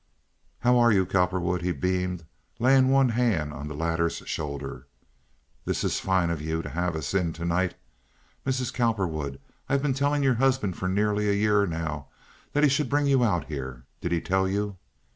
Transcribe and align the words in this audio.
"How 0.61 0.79
are 0.79 0.91
you, 0.91 1.05
Cowperwood?" 1.05 1.61
he 1.61 1.71
beamed, 1.71 2.25
laying 2.57 2.87
one 2.89 3.09
hand 3.09 3.53
on 3.53 3.67
the 3.67 3.75
latter's 3.75 4.15
shoulder. 4.25 4.87
"This 5.65 5.83
is 5.83 5.99
fine 5.99 6.31
of 6.31 6.41
you 6.41 6.63
to 6.63 6.69
have 6.69 6.95
us 6.95 7.13
in 7.13 7.33
to 7.33 7.45
night. 7.45 7.75
Mrs. 8.43 8.73
Cowperwood, 8.73 9.39
I've 9.69 9.83
been 9.83 9.93
telling 9.93 10.23
your 10.23 10.33
husband 10.41 10.75
for 10.75 10.87
nearly 10.87 11.29
a 11.29 11.33
year 11.33 11.67
now 11.67 12.07
that 12.53 12.63
he 12.63 12.67
should 12.69 12.89
bring 12.89 13.05
you 13.05 13.23
out 13.23 13.45
here. 13.45 13.85
Did 13.99 14.11
he 14.11 14.21
tell 14.21 14.47
you?" 14.47 14.77